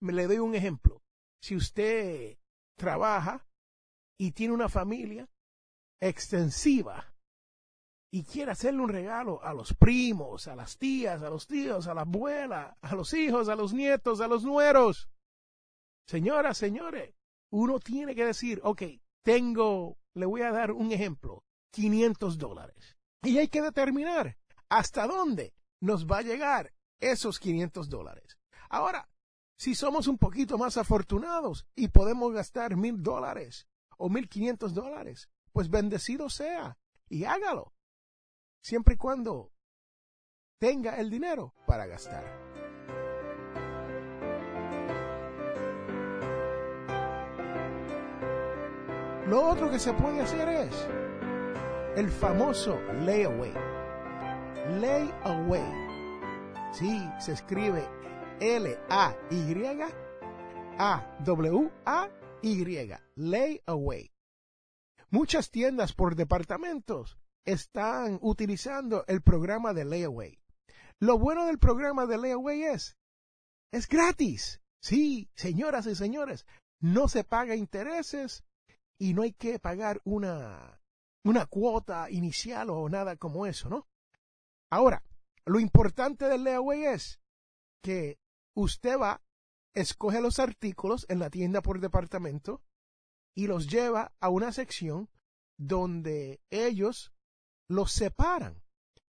Me 0.00 0.12
le 0.12 0.26
doy 0.26 0.38
un 0.38 0.54
ejemplo. 0.54 1.02
Si 1.40 1.54
usted 1.54 2.38
trabaja 2.76 3.46
y 4.18 4.32
tiene 4.32 4.54
una 4.54 4.68
familia 4.68 5.28
extensiva 6.00 7.14
y 8.10 8.24
quiere 8.24 8.52
hacerle 8.52 8.80
un 8.80 8.88
regalo 8.88 9.42
a 9.42 9.52
los 9.52 9.74
primos, 9.74 10.48
a 10.48 10.56
las 10.56 10.78
tías, 10.78 11.22
a 11.22 11.30
los 11.30 11.46
tíos, 11.46 11.86
a 11.86 11.94
la 11.94 12.02
abuela, 12.02 12.76
a 12.80 12.94
los 12.94 13.12
hijos, 13.14 13.48
a 13.48 13.56
los 13.56 13.72
nietos, 13.72 14.20
a 14.20 14.28
los 14.28 14.44
nueros. 14.44 15.08
Señoras, 16.06 16.58
señores, 16.58 17.14
uno 17.50 17.80
tiene 17.80 18.14
que 18.14 18.24
decir, 18.24 18.60
ok, 18.62 18.82
tengo, 19.22 19.98
le 20.14 20.26
voy 20.26 20.42
a 20.42 20.52
dar 20.52 20.72
un 20.72 20.92
ejemplo, 20.92 21.44
500 21.72 22.38
dólares. 22.38 22.96
Y 23.22 23.38
hay 23.38 23.48
que 23.48 23.62
determinar 23.62 24.36
hasta 24.68 25.06
dónde 25.06 25.54
nos 25.80 26.06
va 26.06 26.18
a 26.18 26.22
llegar 26.22 26.72
esos 27.00 27.38
500 27.38 27.88
dólares. 27.88 28.38
Ahora, 28.68 29.08
si 29.58 29.74
somos 29.74 30.06
un 30.06 30.18
poquito 30.18 30.58
más 30.58 30.76
afortunados 30.76 31.66
y 31.74 31.88
podemos 31.88 32.32
gastar 32.32 32.76
mil 32.76 33.02
dólares 33.02 33.66
o 33.96 34.08
mil 34.08 34.28
quinientos 34.28 34.74
dólares, 34.74 35.28
pues 35.52 35.70
bendecido 35.70 36.28
sea 36.28 36.78
y 37.08 37.24
hágalo, 37.24 37.72
siempre 38.60 38.94
y 38.94 38.98
cuando 38.98 39.52
tenga 40.58 40.98
el 40.98 41.10
dinero 41.10 41.54
para 41.66 41.86
gastar. 41.86 42.45
Lo 49.28 49.44
otro 49.44 49.70
que 49.70 49.78
se 49.80 49.92
puede 49.92 50.20
hacer 50.20 50.48
es 50.48 50.88
el 51.96 52.08
famoso 52.10 52.80
layaway. 53.04 53.52
Layaway. 54.80 55.64
Sí, 56.72 57.02
se 57.18 57.32
escribe 57.32 57.88
L-A-Y-A-W-A-Y. 58.38 59.26
Layaway. 63.16 64.12
Muchas 65.10 65.50
tiendas 65.50 65.92
por 65.92 66.14
departamentos 66.14 67.18
están 67.44 68.20
utilizando 68.22 69.04
el 69.08 69.22
programa 69.22 69.74
de 69.74 69.86
layaway. 69.86 70.38
Lo 71.00 71.18
bueno 71.18 71.46
del 71.46 71.58
programa 71.58 72.06
de 72.06 72.18
layaway 72.18 72.62
es, 72.62 72.96
es 73.72 73.88
gratis. 73.88 74.60
Sí, 74.80 75.28
señoras 75.34 75.86
y 75.86 75.96
señores, 75.96 76.46
no 76.80 77.08
se 77.08 77.24
paga 77.24 77.56
intereses 77.56 78.44
y 78.98 79.14
no 79.14 79.22
hay 79.22 79.32
que 79.32 79.58
pagar 79.58 80.00
una 80.04 80.80
una 81.26 81.46
cuota 81.46 82.08
inicial 82.08 82.70
o 82.70 82.88
nada 82.88 83.16
como 83.16 83.46
eso, 83.46 83.68
¿no? 83.68 83.88
Ahora, 84.70 85.02
lo 85.44 85.58
importante 85.58 86.28
del 86.28 86.44
layaway 86.44 86.84
es 86.84 87.20
que 87.82 88.20
usted 88.54 88.96
va, 88.98 89.22
escoge 89.74 90.20
los 90.20 90.38
artículos 90.38 91.04
en 91.08 91.18
la 91.18 91.30
tienda 91.30 91.62
por 91.62 91.80
departamento 91.80 92.62
y 93.34 93.48
los 93.48 93.66
lleva 93.66 94.12
a 94.20 94.28
una 94.28 94.52
sección 94.52 95.10
donde 95.58 96.40
ellos 96.50 97.12
los 97.68 97.90
separan. 97.90 98.62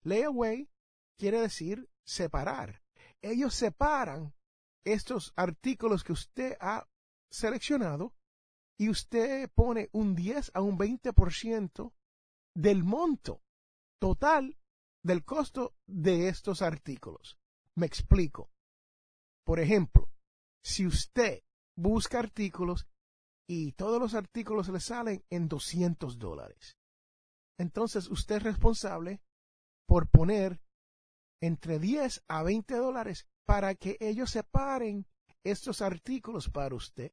Layaway 0.03 0.69
quiere 1.17 1.39
decir 1.39 1.89
separar. 2.03 2.81
Ellos 3.21 3.53
separan 3.55 4.33
estos 4.83 5.31
artículos 5.37 6.03
que 6.03 6.11
usted 6.11 6.57
ha 6.59 6.87
seleccionado 7.29 8.13
y 8.81 8.89
usted 8.89 9.47
pone 9.53 9.89
un 9.91 10.15
10 10.15 10.53
a 10.55 10.61
un 10.61 10.75
20% 10.75 11.93
del 12.55 12.83
monto 12.83 13.43
total 14.01 14.57
del 15.03 15.23
costo 15.23 15.75
de 15.85 16.29
estos 16.29 16.63
artículos. 16.63 17.37
Me 17.75 17.85
explico. 17.85 18.49
Por 19.45 19.59
ejemplo, 19.59 20.09
si 20.63 20.87
usted 20.87 21.43
busca 21.77 22.17
artículos 22.17 22.87
y 23.47 23.73
todos 23.73 24.01
los 24.01 24.15
artículos 24.15 24.67
le 24.69 24.79
salen 24.79 25.23
en 25.29 25.47
200 25.47 26.17
dólares, 26.17 26.75
entonces 27.59 28.09
usted 28.09 28.37
es 28.37 28.43
responsable 28.43 29.21
por 29.85 30.09
poner 30.09 30.59
entre 31.39 31.77
10 31.77 32.23
a 32.27 32.41
20 32.41 32.77
dólares 32.77 33.27
para 33.45 33.75
que 33.75 33.97
ellos 33.99 34.31
separen 34.31 35.05
estos 35.43 35.83
artículos 35.83 36.49
para 36.49 36.73
usted. 36.73 37.11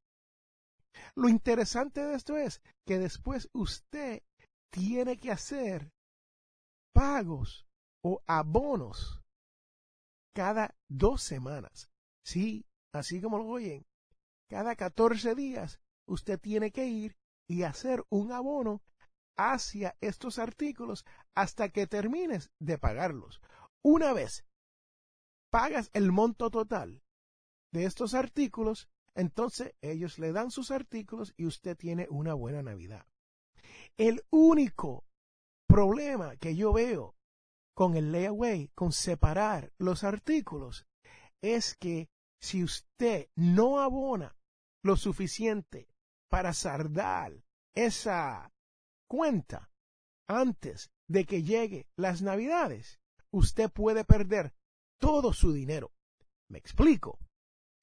Lo 1.15 1.29
interesante 1.29 2.01
de 2.05 2.15
esto 2.15 2.37
es 2.37 2.63
que 2.87 2.99
después 2.99 3.49
usted 3.53 4.23
tiene 4.71 5.17
que 5.17 5.31
hacer 5.31 5.91
pagos 6.93 7.67
o 8.05 8.23
abonos 8.27 9.23
cada 10.35 10.75
dos 10.89 11.23
semanas. 11.23 11.91
Sí, 12.25 12.67
así 12.93 13.21
como 13.21 13.39
lo 13.39 13.47
oyen, 13.47 13.85
cada 14.49 14.77
14 14.77 15.35
días 15.35 15.81
usted 16.07 16.39
tiene 16.41 16.71
que 16.71 16.87
ir 16.87 17.17
y 17.49 17.63
hacer 17.63 18.05
un 18.11 18.33
abono 18.33 18.83
hacia 19.37 19.97
estos 20.01 20.39
artículos 20.39 21.05
hasta 21.35 21.69
que 21.69 21.87
termines 21.87 22.51
de 22.61 22.79
pagarlos. 22.79 23.41
Una 23.83 24.13
vez 24.13 24.45
pagas 25.51 25.91
el 25.93 26.13
monto 26.13 26.51
total 26.51 27.03
de 27.73 27.85
estos 27.85 28.15
artículos, 28.15 28.89
entonces 29.19 29.75
ellos 29.81 30.21
le 30.21 30.31
dan 30.31 30.53
sus 30.53 30.71
artículos 30.71 31.35
y 31.37 31.45
usted 31.45 31.77
tiene 31.77 32.07
una 32.09 32.35
buena 32.35 32.63
Navidad. 32.63 33.05
El 33.97 34.23
único 34.31 35.05
problema 35.67 36.37
que 36.37 36.55
yo 36.55 36.73
veo 36.73 37.17
con 37.75 37.97
el 37.97 38.13
layaway, 38.13 38.69
con 38.77 38.93
separar 38.93 39.73
los 39.77 40.05
artículos, 40.05 40.87
es 41.43 41.75
que 41.75 42.09
si 42.41 42.63
usted 42.63 43.29
no 43.35 43.81
abona 43.81 44.37
lo 44.85 44.97
suficiente 44.97 45.89
para 46.31 46.53
sardar 46.53 47.43
esa 47.75 48.53
cuenta 49.09 49.69
antes 50.29 50.93
de 51.09 51.25
que 51.25 51.43
llegue 51.43 51.89
las 51.97 52.23
navidades, 52.23 53.01
usted 53.33 53.69
puede 53.69 54.05
perder 54.05 54.55
todo 55.01 55.33
su 55.33 55.53
dinero. 55.53 55.93
Me 56.49 56.59
explico. 56.59 57.19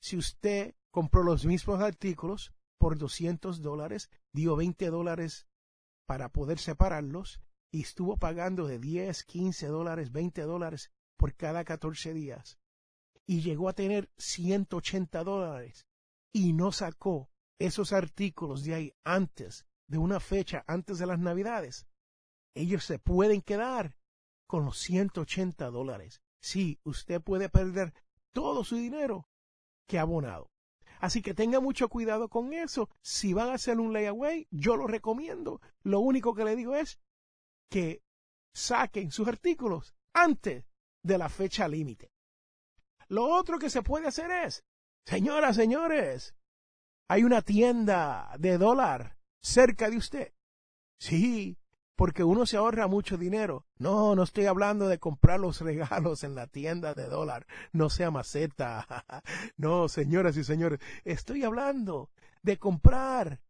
Si 0.01 0.15
usted 0.15 0.75
compró 0.95 1.23
los 1.23 1.45
mismos 1.45 1.81
artículos 1.81 2.53
por 2.79 2.97
200 2.97 3.61
dólares, 3.61 4.09
dio 4.31 4.55
20 4.55 4.89
dólares 4.89 5.45
para 6.07 6.29
poder 6.29 6.57
separarlos 6.57 7.41
y 7.69 7.81
estuvo 7.81 8.15
pagando 8.15 8.65
de 8.65 8.79
10, 8.79 9.25
15 9.25 9.67
dólares, 9.67 10.13
20 10.13 10.43
dólares 10.43 10.93
por 11.17 11.35
cada 11.35 11.65
14 11.65 12.13
días 12.13 12.59
y 13.27 13.41
llegó 13.41 13.67
a 13.67 13.73
tener 13.73 14.09
180 14.15 15.21
dólares 15.25 15.85
y 16.31 16.53
no 16.53 16.71
sacó 16.71 17.29
esos 17.59 17.91
artículos 17.91 18.63
de 18.63 18.75
ahí 18.75 18.93
antes 19.03 19.65
de 19.89 19.97
una 19.97 20.21
fecha, 20.21 20.63
antes 20.65 20.97
de 20.97 21.07
las 21.07 21.19
navidades, 21.19 21.87
ellos 22.55 22.85
se 22.85 22.99
pueden 22.99 23.41
quedar 23.41 23.97
con 24.47 24.63
los 24.63 24.77
180 24.77 25.69
dólares. 25.71 26.21
Sí, 26.39 26.79
usted 26.85 27.21
puede 27.21 27.49
perder 27.49 27.93
todo 28.31 28.63
su 28.63 28.77
dinero 28.77 29.27
que 29.89 29.99
ha 29.99 30.03
abonado. 30.03 30.54
Así 30.99 31.21
que 31.21 31.33
tenga 31.33 31.59
mucho 31.59 31.89
cuidado 31.89 32.29
con 32.29 32.53
eso. 32.53 32.89
Si 33.01 33.33
van 33.33 33.49
a 33.49 33.55
hacer 33.55 33.79
un 33.79 33.93
layaway, 33.93 34.47
yo 34.51 34.75
lo 34.75 34.87
recomiendo. 34.87 35.61
Lo 35.83 35.99
único 35.99 36.33
que 36.33 36.45
le 36.45 36.55
digo 36.55 36.75
es 36.75 36.99
que 37.69 38.01
saquen 38.53 39.11
sus 39.11 39.27
artículos 39.27 39.93
antes 40.13 40.65
de 41.03 41.17
la 41.17 41.29
fecha 41.29 41.67
límite. 41.67 42.11
Lo 43.07 43.25
otro 43.25 43.59
que 43.59 43.69
se 43.69 43.83
puede 43.83 44.07
hacer 44.07 44.31
es, 44.31 44.63
señoras, 45.05 45.55
señores, 45.55 46.35
hay 47.07 47.23
una 47.23 47.41
tienda 47.41 48.35
de 48.39 48.57
dólar 48.57 49.17
cerca 49.41 49.89
de 49.89 49.97
usted. 49.97 50.33
Sí, 50.99 51.57
porque 51.95 52.23
uno 52.23 52.45
se 52.45 52.57
ahorra 52.57 52.87
mucho 52.87 53.17
dinero. 53.17 53.65
No, 53.77 54.15
no 54.15 54.23
estoy 54.23 54.45
hablando 54.45 54.87
de 54.87 54.99
comprar 54.99 55.39
los 55.39 55.61
regalos 55.61 56.23
en 56.23 56.35
la 56.35 56.47
tienda 56.47 56.93
de 56.93 57.07
dólar. 57.07 57.47
No 57.71 57.89
sea 57.89 58.11
maceta. 58.11 58.85
no, 59.57 59.87
señoras 59.87 60.37
y 60.37 60.43
señores, 60.43 60.79
estoy 61.03 61.43
hablando 61.43 62.09
de 62.41 62.57
comprar 62.57 63.41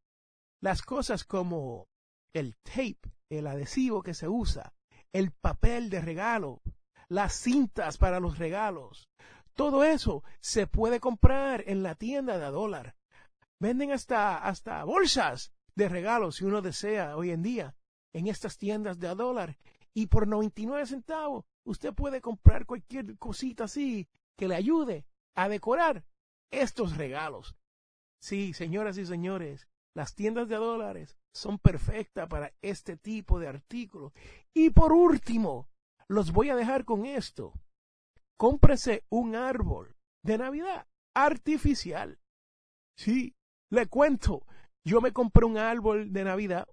las 0.62 0.81
cosas 0.81 1.23
como 1.23 1.88
el 2.34 2.55
tape, 2.58 2.99
el 3.29 3.47
adhesivo 3.47 4.03
que 4.03 4.13
se 4.13 4.27
usa, 4.27 4.73
el 5.12 5.31
papel 5.31 5.89
de 5.89 6.01
regalo, 6.01 6.62
las 7.08 7.34
cintas 7.34 7.97
para 7.97 8.19
los 8.19 8.38
regalos. 8.38 9.10
Todo 9.53 9.84
eso 9.84 10.23
se 10.41 10.67
puede 10.67 10.99
comprar 10.99 11.63
en 11.67 11.81
la 11.81 11.95
tienda 11.95 12.38
de 12.38 12.51
dólar. 12.51 12.95
Venden 13.60 13.91
hasta, 13.91 14.38
hasta 14.38 14.84
bolsas 14.84 15.53
de 15.75 15.88
regalos 15.88 16.38
si 16.38 16.45
uno 16.45 16.62
desea 16.62 17.15
hoy 17.15 17.31
en 17.31 17.41
día 17.41 17.75
en 18.15 18.28
estas 18.28 18.58
tiendas 18.58 18.97
de 18.97 19.10
a 19.10 19.15
dólar. 19.15 19.58
Y 19.93 20.08
por 20.08 20.25
99 20.25 20.86
centavos 20.86 21.45
usted 21.65 21.93
puede 21.93 22.21
comprar 22.21 22.65
cualquier 22.65 23.17
cosita 23.17 23.65
así 23.65 24.08
que 24.38 24.47
le 24.47 24.56
ayude 24.56 25.06
a 25.36 25.49
decorar 25.49 26.06
estos 26.49 26.95
regalos. 26.95 27.58
Sí, 28.21 28.54
señoras 28.54 28.97
y 28.97 29.06
señores, 29.06 29.67
las 29.93 30.15
tiendas 30.15 30.47
de 30.47 30.56
a 30.56 30.60
dólares 30.60 31.17
son 31.34 31.60
perfectas 31.60 32.30
para 32.30 32.54
este 32.62 32.95
tipo 32.95 33.38
de 33.38 33.49
artículos. 33.49 34.13
Y 34.54 34.69
por 34.69 34.93
último, 34.93 35.67
los 36.08 36.32
voy 36.32 36.49
a 36.49 36.56
dejar 36.56 36.86
con 36.86 37.06
esto. 37.06 37.54
Cómprese 38.38 39.04
un 39.10 39.36
árbol 39.36 39.97
de 40.23 40.38
Navidad 40.38 40.88
artificial. 41.13 42.17
Sí, 42.97 43.36
le 43.69 43.88
cuento, 43.88 44.45
yo 44.86 45.01
me 45.01 45.12
compré 45.12 45.45
un 45.45 45.58
árbol 45.58 46.13
de 46.13 46.23
Navidad 46.23 46.67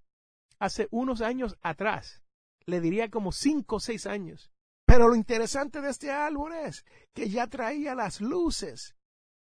hace 0.62 0.86
unos 0.92 1.20
años 1.22 1.58
atrás. 1.60 2.22
Le 2.66 2.80
diría 2.80 3.10
como 3.10 3.32
cinco 3.32 3.76
o 3.76 3.80
seis 3.80 4.06
años. 4.06 4.52
Pero 4.86 5.08
lo 5.08 5.16
interesante 5.16 5.80
de 5.80 5.90
este 5.90 6.12
árbol 6.12 6.52
es 6.52 6.84
que 7.12 7.28
ya 7.28 7.48
traía 7.48 7.96
las 7.96 8.20
luces 8.20 8.94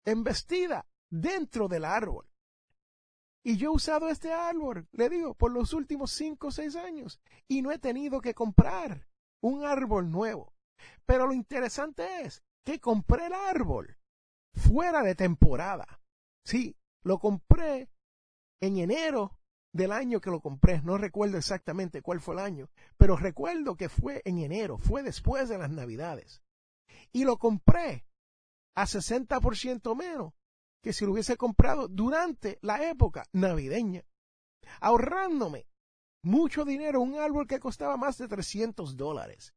embestida 0.05 0.87
dentro 1.09 1.67
del 1.67 1.83
árbol. 1.83 2.29
Y 3.43 3.57
yo 3.57 3.71
he 3.71 3.75
usado 3.75 4.07
este 4.07 4.31
árbol, 4.31 4.87
le 4.93 5.09
digo, 5.09 5.33
por 5.33 5.51
los 5.51 5.73
últimos 5.73 6.11
cinco 6.11 6.47
o 6.47 6.51
seis 6.51 6.77
años 6.77 7.19
y 7.47 7.61
no 7.61 7.71
he 7.71 7.79
tenido 7.79 8.21
que 8.21 8.33
comprar 8.33 9.09
un 9.41 9.65
árbol 9.65 10.11
nuevo. 10.11 10.53
Pero 11.05 11.27
lo 11.27 11.33
interesante 11.33 12.21
es 12.21 12.41
que 12.63 12.79
compré 12.79 13.25
el 13.25 13.33
árbol 13.33 13.97
fuera 14.53 15.01
de 15.01 15.15
temporada. 15.15 16.01
Sí, 16.45 16.77
lo 17.03 17.19
compré 17.19 17.89
en 18.61 18.77
enero 18.77 19.40
del 19.73 19.91
año 19.91 20.19
que 20.21 20.29
lo 20.29 20.41
compré. 20.41 20.81
No 20.81 20.97
recuerdo 20.97 21.37
exactamente 21.37 22.01
cuál 22.01 22.19
fue 22.19 22.35
el 22.35 22.41
año, 22.41 22.69
pero 22.97 23.15
recuerdo 23.15 23.75
que 23.75 23.89
fue 23.89 24.21
en 24.25 24.39
enero, 24.39 24.77
fue 24.77 25.03
después 25.03 25.49
de 25.49 25.57
las 25.57 25.69
Navidades. 25.69 26.41
Y 27.11 27.23
lo 27.23 27.37
compré 27.37 28.05
a 28.75 28.85
60% 28.85 29.95
menos 29.95 30.33
que 30.81 30.93
si 30.93 31.05
lo 31.05 31.11
hubiese 31.11 31.37
comprado 31.37 31.87
durante 31.87 32.57
la 32.61 32.89
época 32.89 33.25
navideña, 33.33 34.03
ahorrándome 34.79 35.67
mucho 36.23 36.65
dinero, 36.65 37.01
un 37.01 37.19
árbol 37.19 37.47
que 37.47 37.59
costaba 37.59 37.97
más 37.97 38.17
de 38.17 38.27
300 38.27 38.95
dólares. 38.95 39.53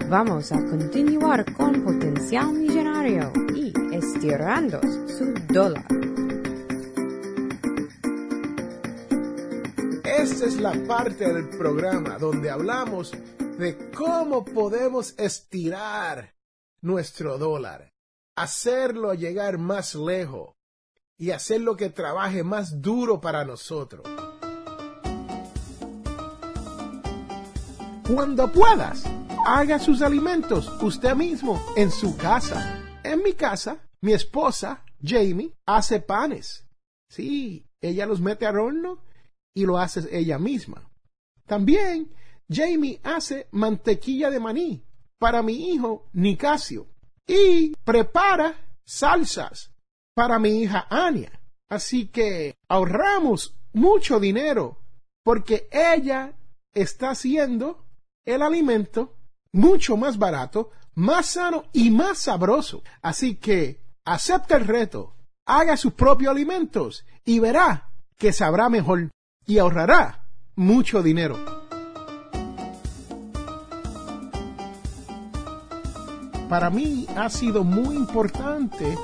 Vamos 0.09 0.51
a 0.51 0.65
continuar 0.65 1.53
con 1.53 1.83
Potencial 1.83 2.51
Millonario 2.53 3.31
y 3.55 3.71
estirando 3.95 4.81
su 5.07 5.31
dólar. 5.53 5.85
Esta 10.23 10.45
es 10.45 10.55
la 10.55 10.71
parte 10.87 11.33
del 11.33 11.49
programa 11.49 12.17
donde 12.17 12.49
hablamos 12.49 13.11
de 13.57 13.91
cómo 13.91 14.45
podemos 14.45 15.13
estirar 15.19 16.33
nuestro 16.79 17.37
dólar, 17.37 17.91
hacerlo 18.33 19.13
llegar 19.15 19.57
más 19.57 19.95
lejos 19.95 20.55
y 21.17 21.31
hacerlo 21.31 21.75
que 21.75 21.89
trabaje 21.89 22.41
más 22.41 22.81
duro 22.81 23.19
para 23.19 23.43
nosotros. 23.43 24.07
Cuando 28.07 28.49
puedas, 28.49 29.03
haga 29.45 29.77
sus 29.77 30.01
alimentos 30.01 30.71
usted 30.81 31.15
mismo 31.15 31.61
en 31.75 31.91
su 31.91 32.15
casa. 32.15 32.81
En 33.03 33.21
mi 33.23 33.33
casa, 33.33 33.77
mi 33.99 34.13
esposa, 34.13 34.85
Jamie, 35.03 35.53
hace 35.65 35.99
panes. 35.99 36.65
Sí, 37.09 37.67
ella 37.81 38.05
los 38.05 38.21
mete 38.21 38.45
al 38.45 38.57
horno 38.57 38.99
y 39.53 39.65
lo 39.65 39.77
hace 39.77 40.07
ella 40.11 40.39
misma. 40.39 40.89
También 41.45 42.11
Jamie 42.49 42.99
hace 43.03 43.47
mantequilla 43.51 44.29
de 44.29 44.39
maní 44.39 44.83
para 45.17 45.41
mi 45.41 45.73
hijo 45.73 46.09
Nicasio 46.13 46.87
y 47.27 47.73
prepara 47.83 48.55
salsas 48.83 49.71
para 50.13 50.39
mi 50.39 50.61
hija 50.61 50.87
Ania. 50.89 51.39
Así 51.69 52.07
que 52.07 52.55
ahorramos 52.67 53.55
mucho 53.73 54.19
dinero 54.19 54.79
porque 55.23 55.67
ella 55.71 56.33
está 56.73 57.11
haciendo 57.11 57.85
el 58.25 58.41
alimento 58.41 59.15
mucho 59.51 59.97
más 59.97 60.17
barato, 60.17 60.71
más 60.95 61.27
sano 61.27 61.65
y 61.73 61.91
más 61.91 62.19
sabroso. 62.19 62.83
Así 63.01 63.35
que 63.35 63.81
acepta 64.05 64.57
el 64.57 64.67
reto, 64.67 65.15
haga 65.45 65.77
sus 65.77 65.93
propios 65.93 66.31
alimentos 66.31 67.05
y 67.25 67.39
verá 67.39 67.89
que 68.17 68.33
sabrá 68.33 68.69
mejor 68.69 69.09
y 69.45 69.57
ahorrará 69.57 70.25
mucho 70.55 71.03
dinero. 71.03 71.37
Para 76.49 76.69
mí 76.69 77.07
ha 77.15 77.29
sido 77.29 77.63
muy 77.63 77.95
importante 77.95 78.95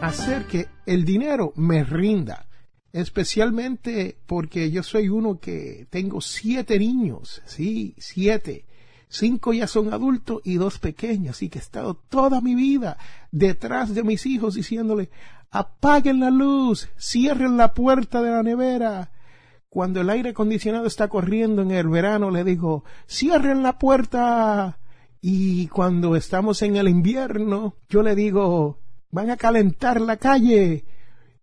hacer 0.00 0.46
que 0.46 0.68
el 0.86 1.04
dinero 1.04 1.52
me 1.56 1.84
rinda, 1.84 2.46
especialmente 2.92 4.16
porque 4.26 4.70
yo 4.70 4.82
soy 4.82 5.08
uno 5.08 5.38
que 5.38 5.86
tengo 5.90 6.20
siete 6.20 6.78
niños, 6.78 7.42
sí, 7.44 7.94
siete. 7.98 8.64
Cinco 9.10 9.52
ya 9.54 9.66
son 9.66 9.92
adultos 9.92 10.40
y 10.44 10.54
dos 10.54 10.78
pequeños, 10.78 11.36
así 11.36 11.48
que 11.48 11.58
he 11.58 11.62
estado 11.62 11.94
toda 11.94 12.40
mi 12.40 12.54
vida 12.54 12.98
detrás 13.32 13.94
de 13.94 14.02
mis 14.02 14.26
hijos 14.26 14.54
diciéndole, 14.54 15.10
apaguen 15.50 16.20
la 16.20 16.30
luz, 16.30 16.88
cierren 16.98 17.56
la 17.56 17.72
puerta 17.72 18.20
de 18.22 18.30
la 18.30 18.42
nevera, 18.42 19.10
cuando 19.68 20.00
el 20.00 20.10
aire 20.10 20.30
acondicionado 20.30 20.86
está 20.86 21.08
corriendo 21.08 21.62
en 21.62 21.70
el 21.70 21.88
verano, 21.88 22.30
le 22.30 22.44
digo, 22.44 22.84
cierren 23.08 23.62
la 23.62 23.78
puerta. 23.78 24.78
Y 25.20 25.68
cuando 25.68 26.16
estamos 26.16 26.62
en 26.62 26.76
el 26.76 26.88
invierno, 26.88 27.76
yo 27.88 28.02
le 28.02 28.14
digo, 28.14 28.78
van 29.10 29.30
a 29.30 29.36
calentar 29.36 30.00
la 30.00 30.16
calle. 30.16 30.84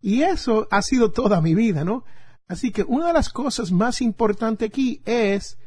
Y 0.02 0.24
eso 0.24 0.68
ha 0.72 0.82
sido 0.82 1.12
toda 1.12 1.42
mi 1.42 1.56
vida, 1.56 1.84
¿no? 1.84 2.04
Así 2.48 2.72
que 2.72 2.84
una 2.84 3.08
de 3.08 3.14
las 3.14 3.30
cosas 3.30 3.72
más 3.72 4.02
importantes 4.02 4.70
aquí 4.70 5.02
es 5.06 5.58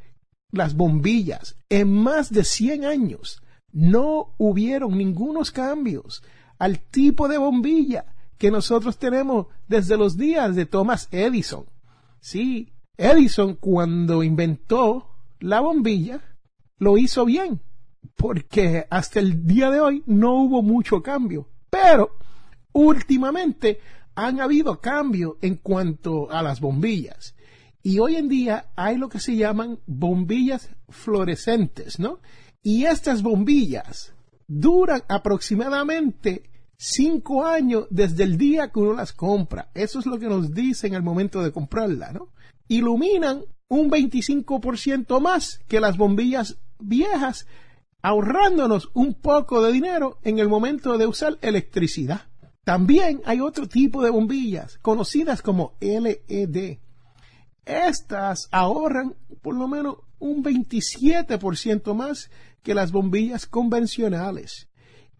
las 0.51 0.75
bombillas. 0.75 1.57
En 1.68 1.92
más 1.92 2.31
de 2.31 2.44
100 2.44 2.85
años 2.85 3.42
no 3.73 4.35
hubieron 4.38 4.97
ningunos 4.97 5.51
cambios 5.51 6.23
al 6.59 6.81
tipo 6.81 7.29
de 7.29 7.38
bombilla 7.38 8.16
que 8.38 8.51
nosotros 8.51 8.99
tenemos 8.99 9.47
desde 9.66 9.97
los 9.97 10.16
días 10.16 10.55
de 10.55 10.66
Thomas 10.66 11.09
Edison. 11.11 11.66
Sí, 12.20 12.72
Edison 12.96 13.54
cuando 13.54 14.22
inventó 14.22 15.09
la 15.40 15.61
bombilla 15.61 16.20
lo 16.78 16.98
hizo 16.98 17.24
bien, 17.24 17.61
porque 18.16 18.87
hasta 18.90 19.20
el 19.20 19.46
día 19.46 19.70
de 19.70 19.81
hoy 19.81 20.02
no 20.07 20.35
hubo 20.35 20.62
mucho 20.62 21.02
cambio. 21.02 21.48
Pero 21.70 22.16
últimamente 22.72 23.81
han 24.14 24.40
habido 24.40 24.81
cambios 24.81 25.35
en 25.42 25.57
cuanto 25.57 26.31
a 26.31 26.42
las 26.42 26.61
bombillas. 26.61 27.35
Y 27.83 28.00
hoy 28.00 28.16
en 28.16 28.28
día 28.28 28.66
hay 28.74 28.96
lo 28.96 29.09
que 29.09 29.20
se 29.20 29.37
llaman 29.37 29.78
bombillas 29.87 30.70
fluorescentes, 30.88 31.98
¿no? 31.98 32.20
Y 32.62 32.85
estas 32.85 33.22
bombillas 33.22 34.12
duran 34.48 35.02
aproximadamente 35.09 36.47
cinco 36.78 37.44
años 37.44 37.86
desde 37.90 38.22
el 38.22 38.38
día 38.38 38.70
que 38.70 38.78
uno 38.78 38.94
las 38.94 39.12
compra. 39.12 39.70
Eso 39.74 39.98
es 39.98 40.06
lo 40.06 40.18
que 40.18 40.28
nos 40.28 40.54
dicen 40.54 40.94
al 40.94 41.02
momento 41.02 41.42
de 41.42 41.52
comprarla, 41.52 42.12
¿no? 42.12 42.28
Iluminan 42.68 43.42
un 43.68 43.90
25% 43.90 45.20
más 45.20 45.60
que 45.68 45.80
las 45.80 45.98
bombillas 45.98 46.58
viejas, 46.78 47.46
ahorrándonos 48.00 48.90
un 48.94 49.14
poco 49.14 49.62
de 49.62 49.72
dinero 49.72 50.18
en 50.22 50.38
el 50.38 50.48
momento 50.48 50.96
de 50.96 51.06
usar 51.06 51.38
electricidad. 51.42 52.22
También 52.64 53.22
hay 53.24 53.40
otro 53.40 53.68
tipo 53.68 54.02
de 54.02 54.10
bombillas, 54.10 54.78
conocidas 54.78 55.42
como 55.42 55.76
LED. 55.80 56.78
Estas 57.64 58.48
ahorran 58.50 59.16
por 59.42 59.54
lo 59.54 59.68
menos 59.68 59.96
un 60.18 60.42
27% 60.42 61.94
más 61.94 62.30
que 62.62 62.74
las 62.74 62.92
bombillas 62.92 63.46
convencionales 63.46 64.68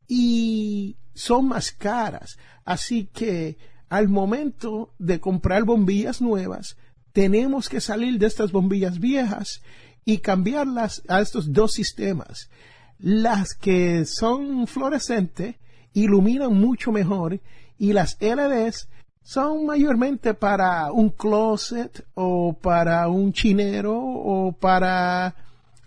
y 0.07 0.97
son 1.19 1.49
más 1.49 1.73
caras. 1.73 2.39
Así 2.65 3.09
que 3.13 3.59
al 3.89 4.09
momento 4.09 4.95
de 4.99 5.21
comprar 5.21 5.65
bombillas 5.65 6.21
nuevas, 6.21 6.77
tenemos 7.13 7.69
que 7.69 7.81
salir 7.81 8.19
de 8.19 8.27
estas 8.27 8.53
bombillas 8.53 9.01
viejas 9.01 9.63
y 10.05 10.19
cambiarlas 10.19 11.03
a 11.09 11.21
estos 11.21 11.53
dos 11.53 11.73
sistemas. 11.73 12.51
Las 12.99 13.55
que 13.55 14.05
son 14.05 14.67
fluorescentes 14.67 15.57
iluminan 15.93 16.55
mucho 16.55 16.93
mejor 16.93 17.41
y 17.79 17.93
las 17.93 18.17
LEDs 18.21 18.89
son 19.23 19.67
mayormente 19.67 20.35
para 20.35 20.93
un 20.93 21.11
closet 21.11 22.07
o 22.15 22.55
para 22.55 23.09
un 23.09 23.33
chinero 23.33 23.99
o 23.99 24.53
para 24.53 25.35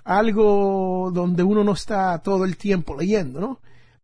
algo 0.04 1.12
donde 1.13 1.44
uno 1.44 1.63
no 1.63 1.74
está 1.74 2.17
todo 2.20 2.46
el 2.46 2.58
tiempo 2.58 2.96
leyendo, 2.96 3.39
¿no? 3.39 3.60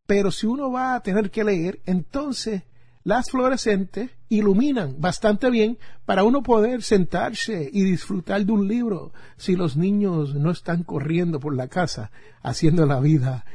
Pero 0.07 0.31
si 0.31 0.47
uno 0.47 0.71
va 0.71 0.95
a 0.95 1.01
tener 1.01 1.29
que 1.29 1.43
leer, 1.43 1.81
entonces 1.85 2.63
las 3.03 3.29
fluorescentes 3.29 4.11
iluminan 4.29 4.99
bastante 4.99 5.49
bien 5.49 5.77
para 6.05 6.23
uno 6.23 6.43
poder 6.43 6.81
sentarse 6.81 7.69
y 7.71 7.83
disfrutar 7.83 8.45
de 8.45 8.51
un 8.51 8.67
libro 8.67 9.13
si 9.37 9.55
los 9.55 9.77
niños 9.77 10.33
no 10.33 10.51
están 10.51 10.83
corriendo 10.83 11.39
por 11.39 11.55
la 11.55 11.67
casa 11.67 12.11
haciendo 12.41 12.85
la 12.85 12.99
vida 12.99 13.45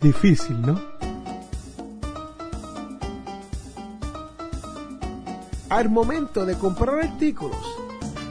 difícil, 0.00 0.60
¿no? 0.60 0.80
Al 5.70 5.90
momento 5.90 6.46
de 6.46 6.56
comprar 6.56 6.98
artículos, 7.00 7.62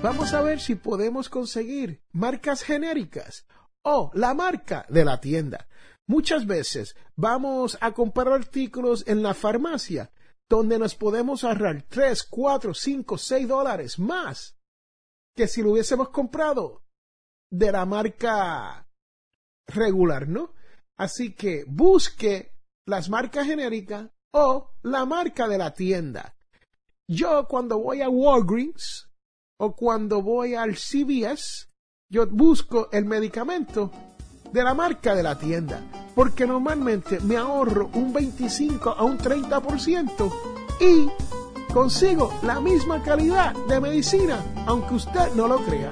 vamos 0.02 0.34
a 0.34 0.42
ver 0.42 0.60
si 0.60 0.74
podemos 0.76 1.30
conseguir 1.30 2.02
marcas 2.12 2.64
genéricas 2.64 3.46
o 3.84 4.12
la 4.16 4.34
marca 4.34 4.86
de 4.90 5.06
la 5.06 5.20
tienda. 5.20 5.68
Muchas 6.08 6.46
veces 6.46 6.96
vamos 7.16 7.78
a 7.82 7.92
comprar 7.92 8.30
artículos 8.30 9.04
en 9.08 9.22
la 9.22 9.34
farmacia 9.34 10.12
donde 10.50 10.80
nos 10.80 10.96
podemos 10.96 11.44
ahorrar 11.44 11.84
3, 11.90 12.24
4, 12.24 12.74
5, 12.74 13.18
6 13.18 13.48
dólares 13.48 14.00
más 14.00 14.58
que 15.36 15.48
si 15.48 15.62
lo 15.62 15.74
hubiésemos 15.74 16.10
comprado 16.10 16.84
de 17.52 17.72
la 17.72 17.86
marca 17.86 18.90
regular, 19.68 20.28
¿no? 20.28 20.54
Así 20.98 21.34
que 21.34 21.66
busque 21.68 22.54
las 22.88 23.10
marcas 23.10 23.46
genéricas 23.46 24.10
o 24.34 24.72
la 24.82 25.06
marca 25.06 25.48
de 25.48 25.58
la 25.58 25.74
tienda. 25.74 26.36
Yo 27.10 27.48
cuando 27.48 27.80
voy 27.80 28.02
a 28.02 28.10
Walgreens 28.10 29.10
o 29.60 29.76
cuando 29.76 30.22
voy 30.22 30.56
al 30.56 30.76
CVS, 30.76 31.70
yo 32.10 32.28
busco 32.28 32.90
el 32.92 33.06
medicamento 33.06 33.92
de 34.52 34.64
la 34.64 34.74
marca 34.74 35.16
de 35.16 35.24
la 35.24 35.38
tienda, 35.38 35.82
porque 36.16 36.46
normalmente 36.46 37.20
me 37.20 37.38
ahorro 37.38 37.90
un 37.94 38.14
25 38.14 38.90
a 38.92 39.04
un 39.04 39.18
30% 39.18 40.32
y 40.80 41.74
consigo 41.74 42.32
la 42.44 42.60
misma 42.60 43.02
calidad 43.04 43.54
de 43.68 43.80
medicina, 43.80 44.40
aunque 44.66 44.96
usted 44.96 45.34
no 45.36 45.48
lo 45.48 45.58
crea. 45.66 45.92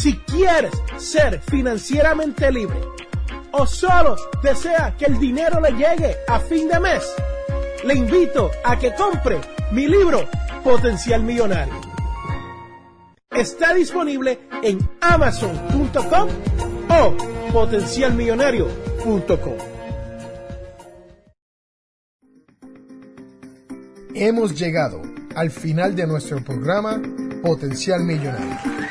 Si 0.00 0.16
quieres 0.18 0.72
ser 0.96 1.40
financieramente 1.40 2.52
libre 2.52 2.80
o 3.50 3.66
solo 3.66 4.14
desea 4.44 4.94
que 4.96 5.06
el 5.06 5.18
dinero 5.18 5.60
le 5.60 5.72
llegue 5.72 6.18
a 6.28 6.38
fin 6.38 6.68
de 6.68 6.78
mes, 6.78 7.02
le 7.84 7.96
invito 7.96 8.48
a 8.64 8.78
que 8.78 8.94
compre 8.94 9.40
mi 9.72 9.88
libro 9.88 10.28
Potencial 10.62 11.20
Millonario. 11.22 11.74
Está 13.28 13.74
disponible 13.74 14.38
en 14.62 14.78
amazon.com 15.00 16.28
o 16.90 17.16
potencialmillonario.com. 17.52 19.56
Hemos 24.14 24.56
llegado 24.56 25.02
al 25.34 25.50
final 25.50 25.96
de 25.96 26.06
nuestro 26.06 26.44
programa 26.44 27.02
Potencial 27.42 28.04
Millonario. 28.04 28.77